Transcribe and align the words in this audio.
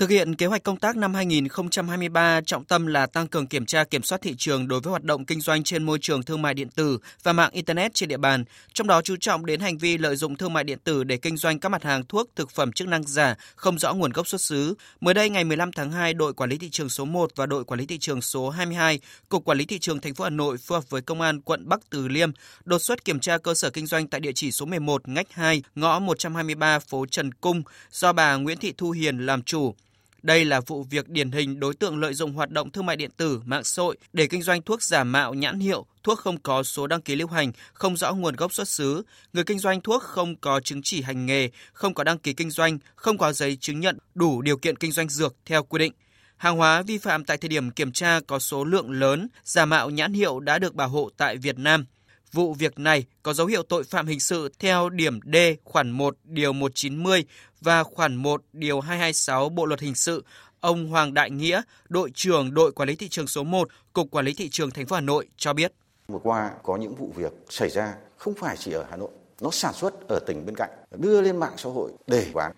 Thực 0.00 0.10
hiện 0.10 0.34
kế 0.34 0.46
hoạch 0.46 0.62
công 0.62 0.76
tác 0.76 0.96
năm 0.96 1.14
2023 1.14 2.40
trọng 2.40 2.64
tâm 2.64 2.86
là 2.86 3.06
tăng 3.06 3.26
cường 3.26 3.46
kiểm 3.46 3.66
tra 3.66 3.84
kiểm 3.84 4.02
soát 4.02 4.20
thị 4.22 4.34
trường 4.38 4.68
đối 4.68 4.80
với 4.80 4.90
hoạt 4.90 5.04
động 5.04 5.24
kinh 5.24 5.40
doanh 5.40 5.62
trên 5.62 5.84
môi 5.84 5.98
trường 5.98 6.22
thương 6.22 6.42
mại 6.42 6.54
điện 6.54 6.68
tử 6.68 6.98
và 7.22 7.32
mạng 7.32 7.50
internet 7.52 7.94
trên 7.94 8.08
địa 8.08 8.16
bàn, 8.16 8.44
trong 8.72 8.86
đó 8.86 9.02
chú 9.02 9.16
trọng 9.20 9.46
đến 9.46 9.60
hành 9.60 9.78
vi 9.78 9.98
lợi 9.98 10.16
dụng 10.16 10.36
thương 10.36 10.52
mại 10.52 10.64
điện 10.64 10.78
tử 10.84 11.04
để 11.04 11.16
kinh 11.16 11.36
doanh 11.36 11.58
các 11.58 11.68
mặt 11.68 11.84
hàng 11.84 12.06
thuốc, 12.06 12.30
thực 12.36 12.50
phẩm 12.50 12.72
chức 12.72 12.88
năng 12.88 13.02
giả 13.02 13.34
không 13.56 13.78
rõ 13.78 13.94
nguồn 13.94 14.12
gốc 14.12 14.28
xuất 14.28 14.40
xứ. 14.40 14.74
Mới 15.00 15.14
đây 15.14 15.30
ngày 15.30 15.44
15 15.44 15.72
tháng 15.72 15.92
2, 15.92 16.14
đội 16.14 16.32
quản 16.32 16.50
lý 16.50 16.58
thị 16.58 16.70
trường 16.70 16.88
số 16.88 17.04
1 17.04 17.30
và 17.36 17.46
đội 17.46 17.64
quản 17.64 17.80
lý 17.80 17.86
thị 17.86 17.98
trường 17.98 18.22
số 18.22 18.50
22, 18.50 19.00
cục 19.28 19.44
quản 19.44 19.58
lý 19.58 19.64
thị 19.64 19.78
trường 19.78 20.00
thành 20.00 20.14
phố 20.14 20.24
Hà 20.24 20.30
Nội 20.30 20.56
phối 20.58 20.78
hợp 20.78 20.90
với 20.90 21.02
công 21.02 21.20
an 21.20 21.40
quận 21.40 21.68
Bắc 21.68 21.80
Từ 21.90 22.08
Liêm 22.08 22.30
đột 22.64 22.78
xuất 22.78 23.04
kiểm 23.04 23.20
tra 23.20 23.38
cơ 23.38 23.54
sở 23.54 23.70
kinh 23.70 23.86
doanh 23.86 24.08
tại 24.08 24.20
địa 24.20 24.32
chỉ 24.34 24.52
số 24.52 24.66
11 24.66 25.08
ngách 25.08 25.32
2, 25.32 25.62
ngõ 25.74 25.98
123 25.98 26.78
phố 26.78 27.06
Trần 27.10 27.34
Cung 27.34 27.62
do 27.90 28.12
bà 28.12 28.36
Nguyễn 28.36 28.58
Thị 28.58 28.74
Thu 28.78 28.90
Hiền 28.90 29.18
làm 29.18 29.42
chủ. 29.42 29.74
Đây 30.22 30.44
là 30.44 30.60
vụ 30.60 30.82
việc 30.82 31.08
điển 31.08 31.30
hình 31.30 31.60
đối 31.60 31.74
tượng 31.74 32.00
lợi 32.00 32.14
dụng 32.14 32.32
hoạt 32.32 32.50
động 32.50 32.70
thương 32.70 32.86
mại 32.86 32.96
điện 32.96 33.10
tử, 33.16 33.40
mạng 33.44 33.64
xã 33.64 33.82
hội 33.82 33.96
để 34.12 34.26
kinh 34.26 34.42
doanh 34.42 34.62
thuốc 34.62 34.82
giả 34.82 35.04
mạo 35.04 35.34
nhãn 35.34 35.60
hiệu, 35.60 35.86
thuốc 36.02 36.18
không 36.18 36.38
có 36.38 36.62
số 36.62 36.86
đăng 36.86 37.02
ký 37.02 37.16
lưu 37.16 37.28
hành, 37.28 37.52
không 37.72 37.96
rõ 37.96 38.12
nguồn 38.12 38.36
gốc 38.36 38.52
xuất 38.52 38.68
xứ, 38.68 39.02
người 39.32 39.44
kinh 39.44 39.58
doanh 39.58 39.80
thuốc 39.80 40.02
không 40.02 40.36
có 40.36 40.60
chứng 40.60 40.82
chỉ 40.82 41.02
hành 41.02 41.26
nghề, 41.26 41.50
không 41.72 41.94
có 41.94 42.04
đăng 42.04 42.18
ký 42.18 42.32
kinh 42.32 42.50
doanh, 42.50 42.78
không 42.94 43.18
có 43.18 43.32
giấy 43.32 43.56
chứng 43.60 43.80
nhận 43.80 43.98
đủ 44.14 44.42
điều 44.42 44.56
kiện 44.56 44.76
kinh 44.76 44.92
doanh 44.92 45.08
dược 45.08 45.36
theo 45.46 45.62
quy 45.62 45.78
định. 45.78 45.92
Hàng 46.36 46.56
hóa 46.56 46.82
vi 46.82 46.98
phạm 46.98 47.24
tại 47.24 47.36
thời 47.36 47.48
điểm 47.48 47.70
kiểm 47.70 47.92
tra 47.92 48.20
có 48.26 48.38
số 48.38 48.64
lượng 48.64 48.90
lớn, 48.90 49.28
giả 49.44 49.64
mạo 49.64 49.90
nhãn 49.90 50.12
hiệu 50.12 50.40
đã 50.40 50.58
được 50.58 50.74
bảo 50.74 50.88
hộ 50.88 51.10
tại 51.16 51.36
Việt 51.36 51.58
Nam. 51.58 51.86
Vụ 52.32 52.54
việc 52.54 52.78
này 52.78 53.04
có 53.22 53.32
dấu 53.32 53.46
hiệu 53.46 53.62
tội 53.62 53.84
phạm 53.84 54.06
hình 54.06 54.20
sự 54.20 54.52
theo 54.58 54.88
điểm 54.88 55.20
D 55.32 55.36
khoản 55.64 55.90
1 55.90 56.16
điều 56.24 56.52
190 56.52 57.24
và 57.60 57.84
khoản 57.84 58.16
1 58.16 58.42
điều 58.52 58.80
226 58.80 59.48
Bộ 59.48 59.66
luật 59.66 59.80
hình 59.80 59.94
sự. 59.94 60.24
Ông 60.60 60.86
Hoàng 60.86 61.14
Đại 61.14 61.30
Nghĩa, 61.30 61.62
đội 61.88 62.10
trưởng 62.14 62.54
đội 62.54 62.72
quản 62.72 62.88
lý 62.88 62.96
thị 62.96 63.08
trường 63.08 63.26
số 63.26 63.44
1, 63.44 63.68
Cục 63.92 64.10
Quản 64.10 64.24
lý 64.24 64.34
thị 64.34 64.48
trường 64.48 64.70
thành 64.70 64.86
phố 64.86 64.94
Hà 64.94 65.00
Nội 65.00 65.28
cho 65.36 65.52
biết. 65.52 65.72
Vừa 66.08 66.18
qua 66.22 66.50
có 66.62 66.76
những 66.76 66.94
vụ 66.94 67.12
việc 67.16 67.32
xảy 67.48 67.70
ra 67.70 67.94
không 68.16 68.34
phải 68.34 68.56
chỉ 68.56 68.72
ở 68.72 68.86
Hà 68.90 68.96
Nội, 68.96 69.10
nó 69.40 69.50
sản 69.50 69.74
xuất 69.74 70.08
ở 70.08 70.18
tỉnh 70.26 70.46
bên 70.46 70.56
cạnh, 70.56 70.70
đưa 70.98 71.20
lên 71.20 71.36
mạng 71.36 71.54
xã 71.56 71.70
hội 71.70 71.92
để 72.06 72.26
bán 72.34 72.52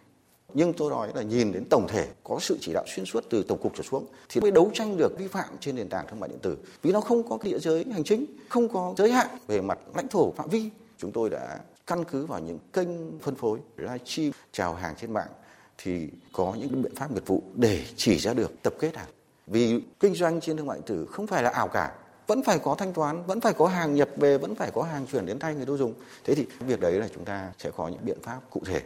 nhưng 0.55 0.73
tôi 0.73 0.91
nói 0.91 1.09
là 1.15 1.23
nhìn 1.23 1.53
đến 1.53 1.65
tổng 1.71 1.87
thể, 1.89 2.09
có 2.25 2.39
sự 2.41 2.59
chỉ 2.61 2.73
đạo 2.73 2.85
xuyên 2.87 3.07
suốt 3.07 3.25
từ 3.31 3.43
tổng 3.43 3.59
cục 3.63 3.73
trở 3.77 3.83
xuống, 3.83 4.07
thì 4.29 4.41
mới 4.41 4.51
đấu 4.51 4.71
tranh 4.75 4.97
được 4.97 5.19
vi 5.19 5.27
phạm 5.29 5.49
trên 5.61 5.77
nền 5.77 5.89
tảng 5.89 6.07
thương 6.11 6.21
mại 6.21 6.29
điện 6.29 6.39
tử. 6.43 6.57
Vì 6.83 6.93
nó 6.93 7.01
không 7.01 7.29
có 7.29 7.39
địa 7.43 7.59
giới 7.59 7.85
hành 7.93 8.05
chính, 8.05 8.27
không 8.49 8.69
có 8.69 8.95
giới 8.97 9.13
hạn 9.13 9.27
về 9.47 9.61
mặt 9.61 9.79
lãnh 9.95 10.09
thổ 10.09 10.33
phạm 10.33 10.49
vi. 10.49 10.71
Chúng 10.99 11.13
tôi 11.13 11.31
đã 11.31 11.59
căn 11.87 12.05
cứ 12.05 12.27
vào 12.27 12.41
những 12.41 12.59
kênh 12.73 13.21
phân 13.21 13.35
phối, 13.35 13.59
livestream, 13.77 14.33
chào 14.53 14.75
hàng 14.75 14.95
trên 15.01 15.13
mạng, 15.13 15.29
thì 15.79 16.09
có 16.33 16.55
những 16.61 16.83
biện 16.83 16.95
pháp 16.95 17.13
nghiệp 17.13 17.27
vụ 17.27 17.43
để 17.55 17.85
chỉ 17.97 18.19
ra 18.19 18.35
được 18.35 18.63
tập 18.63 18.75
kết 18.79 18.97
hàng. 18.97 19.09
Vì 19.47 19.81
kinh 20.01 20.15
doanh 20.15 20.41
trên 20.41 20.57
thương 20.57 20.67
mại 20.67 20.79
điện 20.79 20.87
tử 20.87 21.07
không 21.11 21.27
phải 21.27 21.43
là 21.43 21.51
ảo 21.51 21.69
cả, 21.69 21.93
vẫn 22.27 22.43
phải 22.43 22.59
có 22.59 22.75
thanh 22.75 22.93
toán, 22.93 23.27
vẫn 23.27 23.41
phải 23.41 23.53
có 23.53 23.67
hàng 23.67 23.95
nhập 23.95 24.09
về, 24.17 24.39
vẫn 24.39 24.55
phải 24.55 24.71
có 24.71 24.83
hàng 24.83 25.07
chuyển 25.13 25.27
đến 25.27 25.39
tay 25.39 25.55
người 25.55 25.67
tiêu 25.67 25.77
dùng. 25.77 25.95
Thế 26.25 26.35
thì 26.35 26.47
việc 26.61 26.81
đấy 26.81 26.93
là 26.93 27.09
chúng 27.15 27.25
ta 27.25 27.53
sẽ 27.59 27.71
có 27.77 27.89
những 27.89 28.05
biện 28.05 28.19
pháp 28.23 28.41
cụ 28.51 28.61
thể 28.67 28.81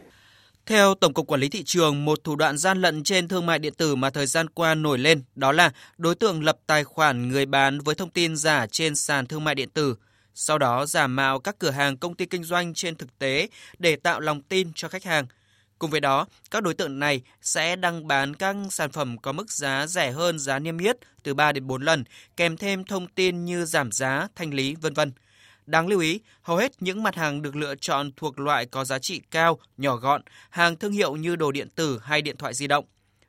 theo 0.67 0.95
Tổng 0.95 1.15
cục 1.15 1.27
Quản 1.27 1.41
lý 1.41 1.49
thị 1.49 1.63
trường, 1.65 2.05
một 2.05 2.25
thủ 2.25 2.37
đoạn 2.37 2.59
gian 2.59 2.81
lận 2.81 3.05
trên 3.05 3.29
thương 3.29 3.47
mại 3.47 3.59
điện 3.59 3.75
tử 3.75 3.97
mà 3.97 4.11
thời 4.11 4.27
gian 4.27 4.49
qua 4.49 4.75
nổi 4.75 4.99
lên 4.99 5.23
đó 5.35 5.53
là 5.53 5.73
đối 5.99 6.15
tượng 6.15 6.45
lập 6.45 6.59
tài 6.67 6.85
khoản 6.85 7.29
người 7.29 7.47
bán 7.47 7.79
với 7.81 7.95
thông 7.95 8.11
tin 8.11 8.37
giả 8.37 8.67
trên 8.67 8.95
sàn 8.95 9.27
thương 9.27 9.45
mại 9.45 9.55
điện 9.55 9.69
tử, 9.71 9.97
sau 10.35 10.59
đó 10.59 10.87
giả 10.87 11.07
mạo 11.07 11.39
các 11.39 11.59
cửa 11.59 11.71
hàng 11.71 11.97
công 11.97 12.15
ty 12.15 12.27
kinh 12.27 12.45
doanh 12.45 12.75
trên 12.75 12.97
thực 12.97 13.19
tế 13.19 13.49
để 13.79 13.97
tạo 13.97 14.21
lòng 14.21 14.43
tin 14.43 14.73
cho 14.75 14.89
khách 14.89 15.05
hàng. 15.05 15.27
Cùng 15.79 15.91
với 15.91 16.01
đó, 16.01 16.27
các 16.51 16.63
đối 16.63 16.75
tượng 16.75 16.99
này 16.99 17.23
sẽ 17.43 17.77
đăng 17.77 18.09
bán 18.09 18.37
các 18.37 18.57
sản 18.71 18.93
phẩm 18.93 19.19
có 19.19 19.33
mức 19.33 19.51
giá 19.51 19.87
rẻ 19.87 20.13
hơn 20.13 20.39
giá 20.39 20.59
niêm 20.59 20.79
yết 20.79 20.97
từ 21.23 21.35
3 21.35 21.53
đến 21.53 21.67
4 21.67 21.83
lần, 21.83 22.05
kèm 22.37 22.57
thêm 22.57 22.85
thông 22.85 23.07
tin 23.09 23.45
như 23.45 23.65
giảm 23.65 23.93
giá, 23.93 24.29
thanh 24.35 24.55
lý, 24.55 24.75
vân 24.75 24.95
vân. 24.95 25.13
Đáng 25.67 25.87
lưu 25.87 26.01
ý, 26.01 26.21
hầu 26.43 26.57
hết 26.57 26.73
những 26.81 27.03
mặt 27.03 27.15
hàng 27.15 27.43
được 27.43 27.57
lựa 27.57 27.75
chọn 27.81 28.11
thuộc 28.17 28.39
loại 28.39 28.67
có 28.67 28.85
giá 28.85 28.99
trị 28.99 29.21
cao, 29.31 29.59
nhỏ 29.77 29.97
gọn, 29.97 30.23
hàng 30.51 30.77
thương 30.77 30.93
hiệu 30.93 31.17
như 31.17 31.37
đồ 31.37 31.53
điện 31.53 31.69
tử 31.75 32.01
hay 32.03 32.23
điện 32.23 32.37
thoại 32.37 32.55
di 32.55 32.67
động. 32.67 32.85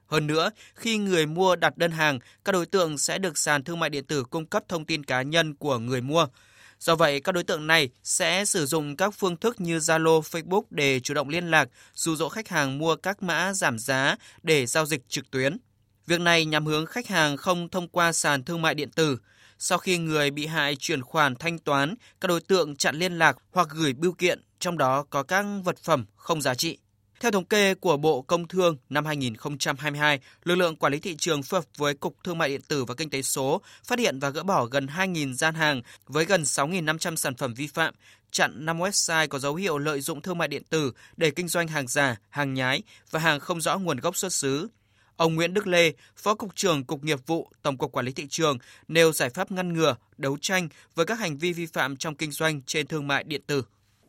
Hơn 0.07 0.27
nữa, 0.27 0.49
khi 0.75 0.97
người 0.97 1.25
mua 1.25 1.55
đặt 1.55 1.77
đơn 1.77 1.91
hàng, 1.91 2.19
các 2.45 2.51
đối 2.51 2.65
tượng 2.65 2.97
sẽ 2.97 3.17
được 3.17 3.37
sàn 3.37 3.63
thương 3.63 3.79
mại 3.79 3.89
điện 3.89 4.05
tử 4.05 4.23
cung 4.23 4.45
cấp 4.45 4.63
thông 4.67 4.85
tin 4.85 5.03
cá 5.03 5.21
nhân 5.21 5.55
của 5.55 5.79
người 5.79 6.01
mua. 6.01 6.27
Do 6.79 6.95
vậy, 6.95 7.19
các 7.19 7.31
đối 7.31 7.43
tượng 7.43 7.67
này 7.67 7.89
sẽ 8.03 8.45
sử 8.45 8.65
dụng 8.65 8.95
các 8.95 9.13
phương 9.13 9.37
thức 9.37 9.61
như 9.61 9.77
Zalo, 9.77 10.21
Facebook 10.21 10.63
để 10.69 10.99
chủ 10.99 11.13
động 11.13 11.29
liên 11.29 11.51
lạc, 11.51 11.69
dụ 11.93 12.15
dỗ 12.15 12.29
khách 12.29 12.47
hàng 12.47 12.77
mua 12.77 12.95
các 12.95 13.23
mã 13.23 13.53
giảm 13.53 13.79
giá 13.79 14.15
để 14.43 14.65
giao 14.65 14.85
dịch 14.85 15.09
trực 15.09 15.31
tuyến. 15.31 15.57
Việc 16.07 16.21
này 16.21 16.45
nhằm 16.45 16.65
hướng 16.65 16.85
khách 16.85 17.07
hàng 17.07 17.37
không 17.37 17.69
thông 17.69 17.87
qua 17.87 18.11
sàn 18.11 18.43
thương 18.43 18.61
mại 18.61 18.75
điện 18.75 18.91
tử, 18.91 19.17
sau 19.59 19.77
khi 19.77 19.97
người 19.97 20.31
bị 20.31 20.45
hại 20.45 20.75
chuyển 20.75 21.01
khoản 21.01 21.35
thanh 21.35 21.59
toán, 21.59 21.95
các 22.21 22.27
đối 22.27 22.41
tượng 22.41 22.75
chặn 22.75 22.95
liên 22.95 23.19
lạc 23.19 23.37
hoặc 23.51 23.67
gửi 23.71 23.93
bưu 23.93 24.11
kiện, 24.11 24.41
trong 24.59 24.77
đó 24.77 25.05
có 25.09 25.23
các 25.23 25.45
vật 25.63 25.77
phẩm 25.77 26.05
không 26.15 26.41
giá 26.41 26.55
trị. 26.55 26.77
Theo 27.19 27.31
thống 27.31 27.45
kê 27.45 27.73
của 27.73 27.97
Bộ 27.97 28.21
Công 28.21 28.47
Thương 28.47 28.77
năm 28.89 29.05
2022, 29.05 30.19
lực 30.43 30.55
lượng 30.55 30.75
quản 30.75 30.93
lý 30.93 30.99
thị 30.99 31.15
trường 31.19 31.43
phối 31.43 31.59
hợp 31.59 31.65
với 31.77 31.93
Cục 31.93 32.15
Thương 32.23 32.37
mại 32.37 32.49
điện 32.49 32.61
tử 32.67 32.85
và 32.85 32.95
Kinh 32.95 33.09
tế 33.09 33.21
số 33.21 33.61
phát 33.83 33.99
hiện 33.99 34.19
và 34.19 34.29
gỡ 34.29 34.43
bỏ 34.43 34.65
gần 34.65 34.85
2.000 34.85 35.33
gian 35.33 35.55
hàng 35.55 35.81
với 36.05 36.25
gần 36.25 36.43
6.500 36.43 37.15
sản 37.15 37.35
phẩm 37.35 37.53
vi 37.53 37.67
phạm, 37.67 37.93
chặn 38.31 38.65
5 38.65 38.79
website 38.79 39.27
có 39.27 39.39
dấu 39.39 39.55
hiệu 39.55 39.77
lợi 39.77 40.01
dụng 40.01 40.21
thương 40.21 40.37
mại 40.37 40.47
điện 40.47 40.63
tử 40.69 40.91
để 41.17 41.31
kinh 41.31 41.47
doanh 41.47 41.67
hàng 41.67 41.87
giả, 41.87 42.15
hàng 42.29 42.53
nhái 42.53 42.81
và 43.11 43.19
hàng 43.19 43.39
không 43.39 43.61
rõ 43.61 43.77
nguồn 43.77 43.97
gốc 43.97 44.17
xuất 44.17 44.33
xứ. 44.33 44.67
Ông 45.17 45.35
Nguyễn 45.35 45.53
Đức 45.53 45.67
Lê, 45.67 45.91
Phó 46.15 46.35
Cục 46.35 46.55
trưởng 46.55 46.83
Cục 46.83 47.03
Nghiệp 47.03 47.19
vụ 47.27 47.47
Tổng 47.61 47.77
cục 47.77 47.91
Quản 47.91 48.05
lý 48.05 48.11
Thị 48.11 48.27
trường 48.29 48.57
nêu 48.87 49.11
giải 49.11 49.29
pháp 49.29 49.51
ngăn 49.51 49.73
ngừa, 49.73 49.95
đấu 50.17 50.37
tranh 50.41 50.67
với 50.95 51.05
các 51.05 51.19
hành 51.19 51.37
vi 51.37 51.53
vi 51.53 51.65
phạm 51.65 51.97
trong 51.97 52.15
kinh 52.15 52.31
doanh 52.31 52.61
trên 52.65 52.87
thương 52.87 53.07
mại 53.07 53.23
điện 53.23 53.41
tử. 53.47 53.63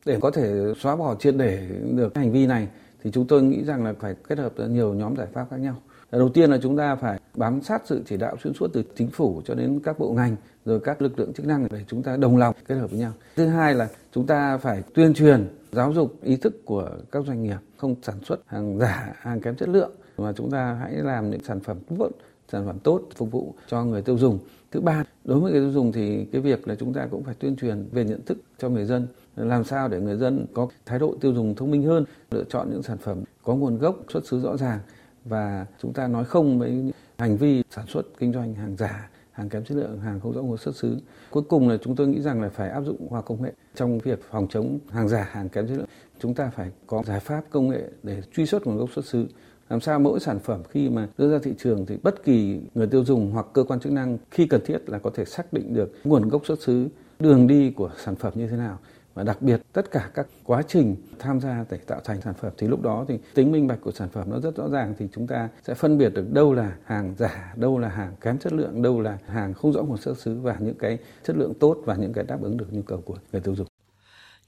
Để 0.04 0.18
có 0.22 0.30
thể 0.30 0.52
xóa 0.80 0.96
bỏ 0.96 1.14
triệt 1.20 1.34
để 1.36 1.68
được 1.96 2.16
hành 2.16 2.32
vi 2.32 2.46
này 2.46 2.68
thì 3.02 3.10
chúng 3.10 3.26
tôi 3.26 3.42
nghĩ 3.42 3.64
rằng 3.64 3.84
là 3.84 3.94
phải 4.00 4.14
kết 4.28 4.38
hợp 4.38 4.52
nhiều 4.58 4.94
nhóm 4.94 5.16
giải 5.16 5.26
pháp 5.34 5.46
khác 5.50 5.56
nhau. 5.56 5.82
Đầu 6.12 6.28
tiên 6.28 6.50
là 6.50 6.58
chúng 6.62 6.76
ta 6.76 6.96
phải 6.96 7.20
bám 7.34 7.62
sát 7.62 7.82
sự 7.86 8.02
chỉ 8.06 8.16
đạo 8.16 8.36
xuyên 8.44 8.54
suốt 8.54 8.70
từ 8.72 8.82
chính 8.96 9.10
phủ 9.10 9.42
cho 9.44 9.54
đến 9.54 9.80
các 9.84 9.98
bộ 9.98 10.12
ngành 10.12 10.36
rồi 10.64 10.80
các 10.84 11.02
lực 11.02 11.18
lượng 11.18 11.32
chức 11.32 11.46
năng 11.46 11.68
để 11.70 11.84
chúng 11.88 12.02
ta 12.02 12.16
đồng 12.16 12.36
lòng 12.36 12.54
kết 12.68 12.74
hợp 12.74 12.90
với 12.90 12.98
nhau. 12.98 13.12
Thứ 13.36 13.46
hai 13.46 13.74
là 13.74 13.88
chúng 14.12 14.26
ta 14.26 14.58
phải 14.58 14.82
tuyên 14.94 15.14
truyền 15.14 15.48
giáo 15.72 15.92
dục 15.92 16.22
ý 16.22 16.36
thức 16.36 16.64
của 16.64 16.90
các 17.12 17.24
doanh 17.26 17.42
nghiệp 17.42 17.58
không 17.76 17.94
sản 18.02 18.18
xuất 18.24 18.40
hàng 18.46 18.78
giả, 18.78 19.12
hàng 19.20 19.40
kém 19.40 19.56
chất 19.56 19.68
lượng 19.68 19.90
mà 20.18 20.32
chúng 20.32 20.50
ta 20.50 20.74
hãy 20.74 20.92
làm 20.92 21.30
những 21.30 21.42
sản 21.44 21.60
phẩm 21.60 21.78
tốt 21.98 22.10
sản 22.52 22.66
phẩm 22.66 22.78
tốt 22.78 23.02
phục 23.14 23.30
vụ 23.30 23.54
cho 23.68 23.84
người 23.84 24.02
tiêu 24.02 24.18
dùng 24.18 24.38
thứ 24.70 24.80
ba 24.80 25.04
đối 25.24 25.40
với 25.40 25.52
người 25.52 25.60
tiêu 25.60 25.70
dùng 25.70 25.92
thì 25.92 26.24
cái 26.24 26.40
việc 26.40 26.68
là 26.68 26.74
chúng 26.74 26.92
ta 26.92 27.06
cũng 27.10 27.22
phải 27.22 27.34
tuyên 27.34 27.56
truyền 27.56 27.88
về 27.92 28.04
nhận 28.04 28.24
thức 28.24 28.38
cho 28.58 28.68
người 28.68 28.84
dân 28.84 29.06
làm 29.36 29.64
sao 29.64 29.88
để 29.88 30.00
người 30.00 30.16
dân 30.16 30.46
có 30.54 30.68
thái 30.86 30.98
độ 30.98 31.16
tiêu 31.20 31.34
dùng 31.34 31.54
thông 31.54 31.70
minh 31.70 31.82
hơn 31.82 32.04
lựa 32.30 32.44
chọn 32.44 32.70
những 32.70 32.82
sản 32.82 32.98
phẩm 32.98 33.22
có 33.42 33.54
nguồn 33.54 33.78
gốc 33.78 33.96
xuất 34.12 34.26
xứ 34.26 34.40
rõ 34.40 34.56
ràng 34.56 34.80
và 35.24 35.66
chúng 35.82 35.92
ta 35.92 36.08
nói 36.08 36.24
không 36.24 36.58
với 36.58 36.92
hành 37.18 37.36
vi 37.36 37.62
sản 37.70 37.86
xuất 37.86 38.02
kinh 38.18 38.32
doanh 38.32 38.54
hàng 38.54 38.76
giả 38.76 39.10
hàng 39.38 39.48
kém 39.48 39.64
chất 39.64 39.74
lượng, 39.74 40.00
hàng 40.00 40.20
không 40.20 40.32
rõ 40.32 40.42
nguồn 40.42 40.58
xuất 40.58 40.76
xứ. 40.76 40.98
Cuối 41.30 41.42
cùng 41.48 41.68
là 41.68 41.76
chúng 41.76 41.96
tôi 41.96 42.08
nghĩ 42.08 42.20
rằng 42.20 42.42
là 42.42 42.48
phải 42.48 42.70
áp 42.70 42.80
dụng 42.80 43.08
khoa 43.08 43.22
công 43.22 43.42
nghệ 43.42 43.52
trong 43.74 43.98
việc 43.98 44.20
phòng 44.30 44.46
chống 44.50 44.78
hàng 44.90 45.08
giả, 45.08 45.28
hàng 45.32 45.48
kém 45.48 45.66
chất 45.68 45.74
lượng. 45.74 45.86
Chúng 46.18 46.34
ta 46.34 46.50
phải 46.54 46.70
có 46.86 47.02
giải 47.06 47.20
pháp 47.20 47.44
công 47.50 47.68
nghệ 47.68 47.82
để 48.02 48.22
truy 48.34 48.46
xuất 48.46 48.66
nguồn 48.66 48.76
gốc 48.78 48.92
xuất 48.94 49.04
xứ 49.04 49.26
làm 49.68 49.80
sao 49.80 49.98
mỗi 49.98 50.20
sản 50.20 50.38
phẩm 50.38 50.62
khi 50.70 50.88
mà 50.88 51.08
đưa 51.18 51.32
ra 51.32 51.38
thị 51.42 51.54
trường 51.58 51.86
thì 51.86 51.96
bất 52.02 52.24
kỳ 52.24 52.60
người 52.74 52.86
tiêu 52.86 53.04
dùng 53.04 53.30
hoặc 53.30 53.46
cơ 53.52 53.64
quan 53.64 53.80
chức 53.80 53.92
năng 53.92 54.18
khi 54.30 54.46
cần 54.46 54.60
thiết 54.66 54.88
là 54.90 54.98
có 54.98 55.10
thể 55.14 55.24
xác 55.24 55.52
định 55.52 55.74
được 55.74 55.92
nguồn 56.04 56.28
gốc 56.28 56.46
xuất 56.46 56.62
xứ 56.62 56.88
đường 57.18 57.46
đi 57.46 57.70
của 57.70 57.90
sản 58.04 58.16
phẩm 58.16 58.32
như 58.36 58.46
thế 58.46 58.56
nào 58.56 58.78
và 59.18 59.24
đặc 59.24 59.42
biệt 59.42 59.60
tất 59.72 59.90
cả 59.90 60.10
các 60.14 60.26
quá 60.44 60.62
trình 60.68 60.96
tham 61.18 61.40
gia 61.40 61.64
để 61.70 61.78
tạo 61.86 62.00
thành 62.04 62.20
sản 62.20 62.34
phẩm 62.34 62.52
thì 62.58 62.66
lúc 62.66 62.82
đó 62.82 63.04
thì 63.08 63.18
tính 63.34 63.52
minh 63.52 63.66
bạch 63.66 63.80
của 63.80 63.92
sản 63.92 64.08
phẩm 64.08 64.30
nó 64.30 64.40
rất 64.40 64.56
rõ 64.56 64.68
ràng 64.68 64.94
thì 64.98 65.08
chúng 65.14 65.26
ta 65.26 65.48
sẽ 65.66 65.74
phân 65.74 65.98
biệt 65.98 66.14
được 66.14 66.32
đâu 66.32 66.52
là 66.52 66.76
hàng 66.84 67.14
giả, 67.18 67.54
đâu 67.56 67.78
là 67.78 67.88
hàng 67.88 68.12
kém 68.20 68.38
chất 68.38 68.52
lượng, 68.52 68.82
đâu 68.82 69.00
là 69.00 69.18
hàng 69.26 69.54
không 69.54 69.72
rõ 69.72 69.82
nguồn 69.82 69.96
xuất 69.96 70.18
xứ 70.18 70.40
và 70.40 70.56
những 70.60 70.74
cái 70.74 70.98
chất 71.24 71.36
lượng 71.36 71.54
tốt 71.54 71.76
và 71.84 71.94
những 71.94 72.12
cái 72.12 72.24
đáp 72.24 72.42
ứng 72.42 72.56
được 72.56 72.72
nhu 72.72 72.82
cầu 72.82 73.00
của 73.04 73.16
người 73.32 73.40
tiêu 73.40 73.54
dùng. 73.54 73.66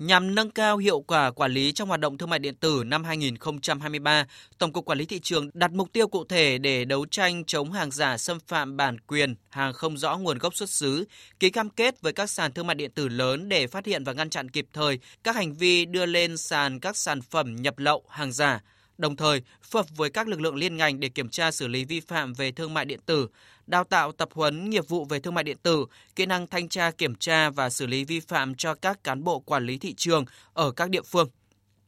Nhằm 0.00 0.35
nâng 0.35 0.50
cao 0.50 0.76
hiệu 0.76 1.00
quả 1.00 1.31
quản 1.31 1.52
lý 1.52 1.73
trong 1.73 1.88
hoạt 1.88 2.00
động 2.00 2.19
thương 2.19 2.31
mại 2.31 2.38
điện 2.38 2.55
tử 2.55 2.82
năm 2.87 3.05
2023, 3.05 4.26
Tổng 4.58 4.73
cục 4.73 4.85
Quản 4.85 4.99
lý 4.99 5.06
thị 5.06 5.20
trường 5.23 5.50
đặt 5.55 5.73
mục 5.73 5.93
tiêu 5.93 6.08
cụ 6.08 6.25
thể 6.25 6.58
để 6.58 6.85
đấu 6.85 7.06
tranh 7.06 7.44
chống 7.44 7.73
hàng 7.73 7.91
giả 7.91 8.17
xâm 8.19 8.38
phạm 8.49 8.76
bản 8.76 9.00
quyền, 9.00 9.35
hàng 9.50 9.73
không 9.73 9.97
rõ 9.97 10.17
nguồn 10.17 10.38
gốc 10.38 10.55
xuất 10.55 10.70
xứ, 10.70 11.05
ký 11.41 11.50
cam 11.50 11.70
kết 11.70 12.00
với 12.02 12.12
các 12.12 12.31
sàn 12.31 12.52
thương 12.52 12.67
mại 12.67 12.75
điện 12.75 12.91
tử 12.91 13.08
lớn 13.08 13.49
để 13.49 13.67
phát 13.67 13.87
hiện 13.87 14.05
và 14.05 14.12
ngăn 14.12 14.31
chặn 14.31 14.49
kịp 14.49 14.67
thời 14.73 14.99
các 15.25 15.37
hành 15.37 15.55
vi 15.55 15.85
đưa 15.85 16.06
lên 16.06 16.37
sàn 16.37 16.81
các 16.81 16.97
sản 16.97 17.23
phẩm 17.23 17.56
nhập 17.56 17.79
lậu, 17.79 18.05
hàng 18.08 18.32
giả 18.32 18.61
đồng 19.00 19.17
thời 19.17 19.43
phối 19.62 19.82
hợp 19.82 19.97
với 19.97 20.11
các 20.11 20.29
lực 20.29 20.41
lượng 20.41 20.56
liên 20.56 20.76
ngành 20.76 21.00
để 21.00 21.08
kiểm 21.08 21.29
tra 21.29 21.50
xử 21.50 21.69
lý 21.69 21.85
vi 21.85 22.00
phạm 22.00 22.32
về 22.32 22.52
thương 22.52 22.75
mại 22.75 22.85
điện 22.85 23.00
tử, 23.06 23.29
đào 23.71 23.85
tạo 23.85 24.13
tập 24.13 24.29
huấn 24.33 24.71
nghiệp 24.71 24.89
vụ 24.89 25.05
về 25.05 25.21
thương 25.21 25.35
mại 25.35 25.45
điện 25.45 25.57
tử, 25.63 25.87
kỹ 26.17 26.27
năng 26.27 26.47
thanh 26.47 26.69
tra 26.69 26.91
kiểm 26.91 27.15
tra 27.15 27.51
và 27.51 27.71
xử 27.71 27.87
lý 27.87 28.05
vi 28.05 28.21
phạm 28.21 28.55
cho 28.55 28.75
các 28.75 29.05
cán 29.05 29.25
bộ 29.25 29.39
quản 29.41 29.67
lý 29.67 29.79
thị 29.79 29.95
trường 29.95 30.25
ở 30.53 30.71
các 30.71 30.91
địa 30.91 31.03
phương. 31.03 31.29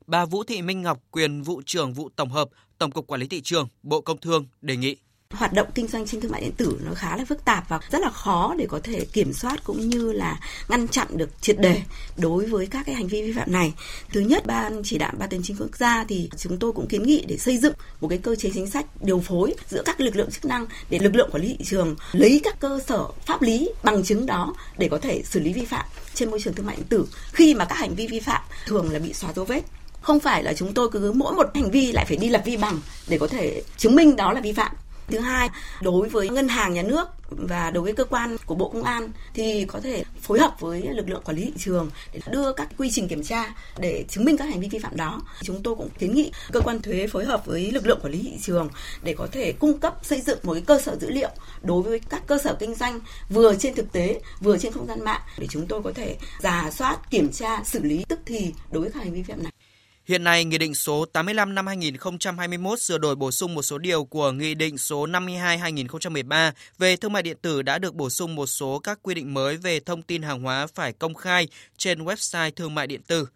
Bà 0.07 0.25
Vũ 0.25 0.45
Thị 0.45 0.63
Minh 0.63 0.83
Ngọc, 0.83 1.03
quyền 1.11 1.43
vụ 1.43 1.63
trưởng 1.67 1.93
vụ 1.93 2.11
tổng 2.17 2.31
hợp, 2.31 2.49
Tổng 2.79 2.91
cục 2.91 3.07
Quản 3.07 3.21
lý 3.21 3.27
thị 3.27 3.41
trường, 3.41 3.69
Bộ 3.83 4.01
Công 4.01 4.19
Thương 4.19 4.47
đề 4.61 4.77
nghị 4.77 4.97
hoạt 5.33 5.53
động 5.53 5.67
kinh 5.75 5.89
doanh 5.89 6.07
trên 6.07 6.21
thương 6.21 6.31
mại 6.31 6.41
điện 6.41 6.53
tử 6.53 6.79
nó 6.85 6.95
khá 6.95 7.17
là 7.17 7.25
phức 7.25 7.45
tạp 7.45 7.69
và 7.69 7.81
rất 7.91 8.03
là 8.03 8.11
khó 8.11 8.55
để 8.59 8.67
có 8.69 8.81
thể 8.83 9.05
kiểm 9.13 9.33
soát 9.33 9.65
cũng 9.65 9.89
như 9.89 10.13
là 10.13 10.41
ngăn 10.69 10.89
chặn 10.89 11.07
được 11.11 11.31
triệt 11.41 11.59
đề 11.59 11.83
đối 12.17 12.47
với 12.47 12.67
các 12.67 12.87
cái 12.87 12.95
hành 12.95 13.07
vi 13.07 13.23
vi 13.23 13.33
phạm 13.33 13.53
này. 13.53 13.73
Thứ 14.13 14.21
nhất, 14.21 14.47
ban 14.47 14.83
chỉ 14.85 14.99
đạo 14.99 15.13
ban 15.19 15.29
tuyên 15.29 15.41
chính 15.45 15.57
quốc 15.57 15.77
gia 15.77 16.05
thì 16.05 16.31
chúng 16.37 16.59
tôi 16.59 16.73
cũng 16.73 16.87
kiến 16.87 17.03
nghị 17.03 17.25
để 17.29 17.37
xây 17.37 17.59
dựng 17.59 17.75
một 18.01 18.09
cái 18.09 18.19
cơ 18.19 18.35
chế 18.35 18.51
chính 18.55 18.67
sách 18.67 18.87
điều 19.01 19.21
phối 19.21 19.55
giữa 19.69 19.83
các 19.85 20.01
lực 20.01 20.17
lượng 20.17 20.31
chức 20.31 20.45
năng 20.45 20.67
để 20.91 20.99
lực 20.99 21.15
lượng 21.15 21.31
quản 21.33 21.43
lý 21.43 21.57
thị 21.59 21.65
trường 21.65 21.97
lấy 22.13 22.41
các 22.45 22.61
cơ 22.61 22.81
sở 22.87 23.07
pháp 23.27 23.43
lý 23.43 23.71
bằng 23.83 24.05
chứng 24.05 24.27
đó 24.27 24.55
để 24.79 24.89
có 24.89 24.99
thể 24.99 25.23
xử 25.25 25.41
lý 25.41 25.53
vi 25.53 25.65
phạm 25.65 25.85
trên 26.15 26.31
môi 26.31 26.41
trường 26.41 26.55
thương 26.55 26.67
mại 26.67 26.77
điện 26.77 26.87
tử 26.89 27.07
khi 27.33 27.55
mà 27.55 27.65
các 27.65 27.79
hành 27.79 27.95
vi 27.95 28.07
vi 28.07 28.21
phạm 28.21 28.43
thường 28.67 28.93
là 28.93 28.99
bị 28.99 29.13
xóa 29.13 29.33
dấu 29.33 29.45
vết 29.45 29.63
không 30.03 30.21
phải 30.21 30.43
là 30.43 30.53
chúng 30.53 30.75
tôi 30.75 30.89
cứ 30.91 31.13
mỗi 31.13 31.35
một 31.35 31.47
hành 31.55 31.71
vi 31.71 31.93
lại 31.93 32.05
phải 32.09 32.17
đi 32.17 32.29
lập 32.29 32.43
vi 32.45 32.57
bằng 32.57 32.81
để 33.09 33.19
có 33.19 33.27
thể 33.27 33.63
chứng 33.77 33.97
minh 33.97 34.17
đó 34.17 34.33
là 34.33 34.41
vi 34.41 34.53
phạm 34.53 34.73
Thứ 35.09 35.19
hai, 35.19 35.51
đối 35.83 36.09
với 36.09 36.29
ngân 36.29 36.49
hàng 36.49 36.75
nhà 36.75 36.83
nước 36.83 37.09
và 37.31 37.71
đối 37.71 37.85
với 37.85 37.93
cơ 37.93 38.05
quan 38.05 38.37
của 38.47 38.55
Bộ 38.55 38.69
Công 38.69 38.83
an 38.83 39.09
thì 39.35 39.65
có 39.69 39.81
thể 39.81 40.05
phối 40.21 40.41
hợp 40.41 40.57
với 40.61 40.83
lực 40.83 41.09
lượng 41.09 41.23
quản 41.25 41.37
lý 41.37 41.45
thị 41.45 41.53
trường 41.59 41.91
để 42.13 42.21
đưa 42.31 42.53
các 42.53 42.69
quy 42.79 42.91
trình 42.91 43.09
kiểm 43.09 43.25
tra 43.25 43.55
để 43.79 44.05
chứng 44.09 44.25
minh 44.25 44.37
các 44.37 44.45
hành 44.45 44.61
vi 44.61 44.69
vi 44.69 44.79
phạm 44.79 44.97
đó. 44.97 45.23
Chúng 45.43 45.63
tôi 45.63 45.75
cũng 45.75 45.89
kiến 45.99 46.15
nghị 46.15 46.33
cơ 46.53 46.61
quan 46.61 46.83
thuế 46.83 47.07
phối 47.07 47.25
hợp 47.25 47.47
với 47.47 47.71
lực 47.71 47.87
lượng 47.87 47.99
quản 48.03 48.13
lý 48.13 48.23
thị 48.23 48.39
trường 48.43 48.69
để 49.03 49.15
có 49.19 49.27
thể 49.33 49.53
cung 49.53 49.79
cấp 49.79 49.97
xây 50.03 50.21
dựng 50.21 50.39
một 50.43 50.53
cái 50.53 50.63
cơ 50.67 50.81
sở 50.81 50.97
dữ 50.97 51.11
liệu 51.11 51.31
đối 51.63 51.83
với 51.83 51.99
các 51.99 52.23
cơ 52.27 52.39
sở 52.39 52.57
kinh 52.61 52.75
doanh 52.75 53.01
vừa 53.29 53.55
trên 53.55 53.75
thực 53.75 53.93
tế 53.93 54.21
vừa 54.41 54.59
trên 54.59 54.73
không 54.73 54.87
gian 54.87 55.05
mạng 55.05 55.21
để 55.39 55.47
chúng 55.51 55.67
tôi 55.67 55.83
có 55.83 55.93
thể 55.95 56.17
giả 56.41 56.71
soát, 56.71 57.11
kiểm 57.11 57.33
tra, 57.33 57.63
xử 57.65 57.83
lý 57.83 58.05
tức 58.09 58.19
thì 58.27 58.53
đối 58.71 58.83
với 58.83 58.93
các 58.93 59.03
hành 59.03 59.13
vi 59.13 59.23
vi 59.23 59.33
phạm 59.33 59.43
này. 59.43 59.52
Hiện 60.05 60.25
nay, 60.25 60.45
Nghị 60.45 60.59
định 60.59 60.75
số 60.75 61.05
85 61.05 61.55
năm 61.55 61.67
2021 61.67 62.81
sửa 62.81 62.99
đổi 62.99 63.17
bổ 63.17 63.31
sung 63.31 63.55
một 63.55 63.63
số 63.63 63.79
điều 63.79 64.05
của 64.05 64.33
Nghị 64.33 64.55
định 64.55 64.79
số 64.79 65.07
52-2013 65.07 66.53
về 66.79 66.97
thương 66.97 67.13
mại 67.13 67.23
điện 67.23 67.37
tử 67.43 67.63
đã 67.63 67.79
được 67.79 67.95
bổ 67.95 68.11
sung 68.11 68.35
một 68.35 68.47
số 68.47 68.79
các 68.79 68.99
quy 69.03 69.15
định 69.15 69.35
mới 69.35 69.57
về 69.57 69.81
thông 69.81 70.03
tin 70.03 70.23
hàng 70.23 70.43
hóa 70.43 70.67
phải 70.75 70.93
công 70.93 71.15
khai 71.15 71.49
trên 71.77 72.05
website 72.05 72.51
thương 72.51 72.75
mại 72.75 72.87
điện 72.87 73.03
tử. 73.03 73.27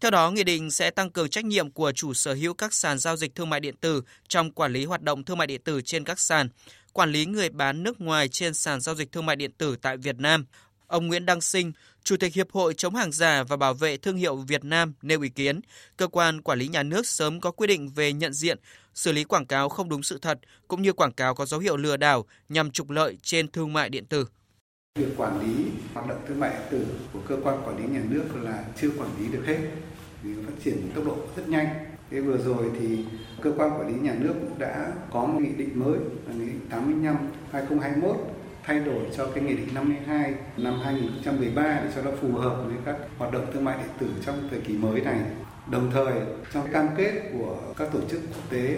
Theo 0.00 0.10
đó, 0.10 0.30
Nghị 0.30 0.44
định 0.44 0.70
sẽ 0.70 0.90
tăng 0.90 1.10
cường 1.10 1.28
trách 1.28 1.44
nhiệm 1.44 1.70
của 1.70 1.92
chủ 1.92 2.14
sở 2.14 2.34
hữu 2.34 2.54
các 2.54 2.74
sàn 2.74 2.98
giao 2.98 3.16
dịch 3.16 3.34
thương 3.34 3.50
mại 3.50 3.60
điện 3.60 3.76
tử 3.80 4.02
trong 4.28 4.50
quản 4.50 4.72
lý 4.72 4.84
hoạt 4.84 5.02
động 5.02 5.24
thương 5.24 5.38
mại 5.38 5.46
điện 5.46 5.60
tử 5.64 5.80
trên 5.84 6.04
các 6.04 6.20
sàn, 6.20 6.48
quản 6.92 7.12
lý 7.12 7.26
người 7.26 7.48
bán 7.48 7.82
nước 7.82 8.00
ngoài 8.00 8.28
trên 8.28 8.54
sàn 8.54 8.80
giao 8.80 8.94
dịch 8.94 9.12
thương 9.12 9.26
mại 9.26 9.36
điện 9.36 9.52
tử 9.52 9.76
tại 9.82 9.96
Việt 9.96 10.16
Nam. 10.18 10.46
Ông 10.88 11.06
Nguyễn 11.06 11.26
Đăng 11.26 11.40
Sinh, 11.40 11.72
Chủ 12.04 12.16
tịch 12.16 12.34
Hiệp 12.34 12.50
hội 12.52 12.74
chống 12.74 12.94
hàng 12.94 13.12
giả 13.12 13.42
và 13.42 13.56
bảo 13.56 13.74
vệ 13.74 13.96
thương 13.96 14.16
hiệu 14.16 14.36
Việt 14.36 14.64
Nam 14.64 14.92
nêu 15.02 15.20
ý 15.20 15.28
kiến, 15.28 15.60
cơ 15.96 16.06
quan 16.06 16.42
quản 16.42 16.58
lý 16.58 16.68
nhà 16.68 16.82
nước 16.82 17.06
sớm 17.06 17.40
có 17.40 17.50
quy 17.50 17.66
định 17.66 17.88
về 17.88 18.12
nhận 18.12 18.32
diện, 18.32 18.58
xử 18.94 19.12
lý 19.12 19.24
quảng 19.24 19.46
cáo 19.46 19.68
không 19.68 19.88
đúng 19.88 20.02
sự 20.02 20.18
thật 20.22 20.38
cũng 20.68 20.82
như 20.82 20.92
quảng 20.92 21.12
cáo 21.12 21.34
có 21.34 21.46
dấu 21.46 21.60
hiệu 21.60 21.76
lừa 21.76 21.96
đảo 21.96 22.24
nhằm 22.48 22.70
trục 22.70 22.90
lợi 22.90 23.18
trên 23.22 23.48
thương 23.48 23.72
mại 23.72 23.88
điện 23.88 24.06
tử. 24.06 24.26
Việc 24.98 25.08
quản 25.16 25.40
lý 25.40 25.64
hoạt 25.94 26.08
động 26.08 26.20
thương 26.28 26.40
mại 26.40 26.50
điện 26.50 26.62
tử 26.70 26.86
của 27.12 27.20
cơ 27.28 27.36
quan 27.42 27.62
quản 27.64 27.76
lý 27.76 27.84
nhà 27.94 28.02
nước 28.08 28.24
là 28.42 28.64
chưa 28.80 28.90
quản 28.98 29.10
lý 29.18 29.28
được 29.28 29.42
hết 29.46 29.58
vì 30.22 30.34
nó 30.34 30.42
phát 30.46 30.54
triển 30.64 30.90
tốc 30.94 31.04
độ 31.04 31.16
rất 31.36 31.48
nhanh. 31.48 31.68
Thế 32.10 32.20
vừa 32.20 32.38
rồi 32.38 32.70
thì 32.80 32.98
cơ 33.42 33.52
quan 33.56 33.70
quản 33.70 33.88
lý 33.88 34.00
nhà 34.00 34.14
nước 34.18 34.34
cũng 34.40 34.58
đã 34.58 34.92
có 35.12 35.26
một 35.26 35.40
nghị 35.42 35.52
định 35.52 35.80
mới 35.80 35.98
là 36.26 36.34
nghị 36.34 36.46
định 36.46 36.66
85 36.70 37.16
2021 37.52 38.16
thay 38.68 38.80
đổi 38.80 39.04
cho 39.16 39.26
cái 39.26 39.44
nghị 39.44 39.56
định 39.56 39.68
52 39.74 40.34
năm 40.56 40.80
2013 40.84 41.62
để 41.62 41.90
cho 41.94 42.02
nó 42.02 42.10
phù 42.20 42.32
hợp 42.32 42.62
với 42.66 42.76
các 42.84 42.96
hoạt 43.18 43.32
động 43.32 43.46
thương 43.52 43.64
mại 43.64 43.78
điện 43.78 43.88
tử 43.98 44.06
trong 44.26 44.48
thời 44.50 44.60
kỳ 44.60 44.74
mới 44.74 45.00
này. 45.00 45.18
Đồng 45.70 45.90
thời, 45.94 46.14
trong 46.52 46.72
cam 46.72 46.88
kết 46.96 47.12
của 47.32 47.56
các 47.76 47.88
tổ 47.92 47.98
chức 48.10 48.20
quốc 48.20 48.50
tế 48.50 48.76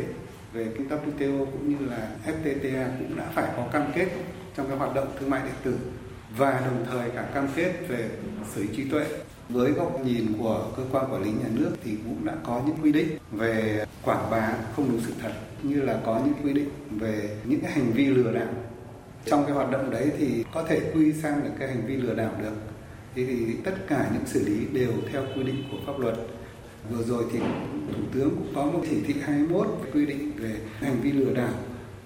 về 0.53 0.67
kinh 0.79 0.89
WTO 0.89 1.47
cũng 1.47 1.69
như 1.69 1.87
là 1.87 2.09
FTTA 2.27 2.85
cũng 2.99 3.17
đã 3.17 3.25
phải 3.35 3.49
có 3.57 3.69
cam 3.73 3.83
kết 3.95 4.09
trong 4.57 4.69
các 4.69 4.75
hoạt 4.79 4.95
động 4.95 5.09
thương 5.21 5.31
mại 5.31 5.41
điện 5.45 5.55
tử 5.63 5.79
và 6.37 6.61
đồng 6.67 6.85
thời 6.91 7.11
cả 7.11 7.23
cam 7.35 7.49
kết 7.57 7.73
về 7.89 8.09
sở 8.55 8.61
hữu 8.61 8.75
trí 8.77 8.91
tuệ 8.91 9.05
với 9.49 9.73
góc 9.73 10.05
nhìn 10.05 10.33
của 10.39 10.67
cơ 10.77 10.83
quan 10.93 11.13
quản 11.13 11.23
lý 11.23 11.31
nhà 11.31 11.49
nước 11.53 11.71
thì 11.85 11.91
cũng 12.05 12.25
đã 12.25 12.33
có 12.45 12.63
những 12.67 12.77
quy 12.83 12.93
định 12.93 13.09
về 13.33 13.85
quảng 14.03 14.31
bá 14.31 14.53
không 14.77 14.89
đúng 14.91 15.01
sự 15.07 15.13
thật, 15.23 15.33
như 15.63 15.81
là 15.81 16.01
có 16.05 16.21
những 16.25 16.35
quy 16.45 16.53
định 16.53 16.69
về 16.91 17.37
những 17.45 17.61
cái 17.61 17.73
hành 17.73 17.93
vi 17.93 18.07
lừa 18.07 18.33
đảo 18.33 18.49
trong 19.25 19.45
cái 19.45 19.53
hoạt 19.53 19.71
động 19.71 19.91
đấy 19.91 20.11
thì 20.19 20.45
có 20.55 20.63
thể 20.63 20.81
quy 20.95 21.13
sang 21.13 21.45
được 21.45 21.51
cái 21.59 21.69
hành 21.69 21.87
vi 21.87 21.97
lừa 21.97 22.15
đảo 22.15 22.33
được. 22.43 22.55
Thế 23.15 23.27
thì 23.27 23.57
tất 23.65 23.75
cả 23.89 24.11
những 24.15 24.27
xử 24.27 24.45
lý 24.45 24.67
đều 24.73 24.93
theo 25.13 25.25
quy 25.37 25.43
định 25.43 25.65
của 25.71 25.77
pháp 25.87 25.99
luật. 25.99 26.17
Vừa 26.91 27.03
rồi 27.03 27.25
thì 27.33 27.39
thủ 27.93 28.03
tướng 28.13 28.31
cũng 28.31 28.53
có 28.55 28.65
một 28.65 28.81
chỉ 28.91 28.97
thị 29.07 29.15
21 29.23 29.67
quy 29.95 30.07
định 30.07 30.33
về 30.37 30.57
hành 30.79 31.01
vi 31.03 31.13
lừa 31.13 31.35
đảo, 31.35 31.55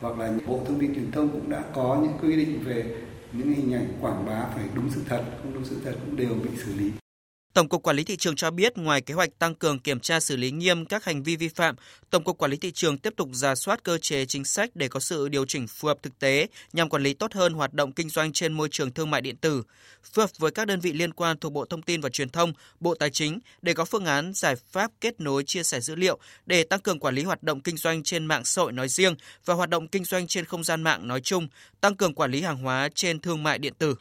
hoặc 0.01 0.19
là 0.19 0.33
bộ 0.47 0.61
thông 0.67 0.81
tin 0.81 0.95
truyền 0.95 1.11
thông 1.11 1.29
cũng 1.29 1.51
đã 1.51 1.63
có 1.75 1.99
những 2.03 2.13
quy 2.23 2.37
định 2.37 2.65
về 2.65 2.85
những 3.33 3.55
hình 3.55 3.75
ảnh 3.75 3.87
quảng 4.01 4.27
bá 4.27 4.47
phải 4.55 4.65
đúng 4.75 4.91
sự 4.91 5.01
thật, 5.09 5.23
không 5.43 5.55
đúng 5.55 5.65
sự 5.65 5.77
thật 5.85 5.93
cũng 6.07 6.17
đều 6.17 6.35
bị 6.35 6.51
xử 6.65 6.73
lý. 6.79 6.91
Tổng 7.55 7.69
cục 7.69 7.83
Quản 7.83 7.97
lý 7.97 8.05
thị 8.05 8.17
trường 8.17 8.37
cho 8.37 8.51
biết 8.51 8.79
ngoài 8.79 9.01
kế 9.01 9.15
hoạch 9.15 9.39
tăng 9.39 9.55
cường 9.55 9.79
kiểm 9.79 10.01
tra 10.01 10.21
xử 10.21 10.37
lý 10.37 10.51
nghiêm 10.51 10.85
các 10.85 11.05
hành 11.05 11.23
vi 11.23 11.37
vi 11.37 11.49
phạm, 11.49 11.75
Tổng 12.11 12.25
cục 12.25 12.39
Quản 12.39 12.51
lý 12.51 12.57
thị 12.57 12.73
trường 12.73 12.99
tiếp 12.99 13.13
tục 13.17 13.29
ra 13.33 13.55
soát 13.55 13.83
cơ 13.83 13.99
chế 13.99 14.27
chính 14.27 14.45
sách 14.45 14.71
để 14.75 14.89
có 14.89 15.01
sự 15.01 15.29
điều 15.29 15.45
chỉnh 15.45 15.67
phù 15.67 15.89
hợp 15.89 15.99
thực 16.03 16.19
tế 16.19 16.47
nhằm 16.73 16.89
quản 16.89 17.03
lý 17.03 17.15
tốt 17.15 17.33
hơn 17.33 17.55
hoạt 17.55 17.75
động 17.75 17.93
kinh 17.93 18.09
doanh 18.09 18.33
trên 18.33 18.53
môi 18.53 18.69
trường 18.69 18.93
thương 18.93 19.11
mại 19.11 19.21
điện 19.21 19.37
tử, 19.37 19.63
phù 20.13 20.23
hợp 20.23 20.31
với 20.39 20.51
các 20.51 20.67
đơn 20.67 20.81
vị 20.81 20.93
liên 20.93 21.13
quan 21.13 21.39
thuộc 21.39 21.53
Bộ 21.53 21.65
Thông 21.65 21.83
tin 21.83 22.01
và 22.01 22.09
Truyền 22.09 22.29
thông, 22.29 22.53
Bộ 22.81 22.95
Tài 22.95 23.11
chính 23.11 23.39
để 23.63 23.75
có 23.75 23.85
phương 23.85 24.05
án 24.05 24.33
giải 24.35 24.55
pháp 24.73 24.91
kết 25.01 25.21
nối 25.21 25.45
chia 25.45 25.63
sẻ 25.63 25.81
dữ 25.81 25.95
liệu 25.95 26.19
để 26.47 26.65
tăng 26.65 26.81
cường 26.81 27.01
quản 27.01 27.15
lý 27.15 27.23
hoạt 27.23 27.43
động 27.43 27.61
kinh 27.61 27.77
doanh 27.77 28.03
trên 28.03 28.27
mạng 28.27 28.45
xã 28.45 28.63
hội 28.63 28.73
nói 28.73 28.89
riêng 28.89 29.15
và 29.45 29.55
hoạt 29.55 29.71
động 29.71 29.89
kinh 29.89 30.05
doanh 30.05 30.27
trên 30.27 30.45
không 30.45 30.65
gian 30.65 30.83
mạng 30.83 31.09
nói 31.09 31.21
chung, 31.21 31.49
tăng 31.81 31.97
cường 31.97 32.15
quản 32.15 32.31
lý 32.31 32.43
hàng 32.43 32.59
hóa 32.59 32.89
trên 32.95 33.21
thương 33.21 33.43
mại 33.43 33.59
điện 33.59 33.75
tử. 33.79 33.93